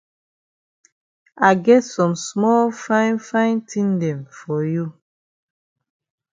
I 1.37 1.53
get 1.53 1.83
some 1.83 2.15
small 2.29 2.63
fine 2.85 3.15
fine 3.27 3.57
tin 3.69 3.99
dem 3.99 4.25
for 4.25 4.65
you. 4.65 4.97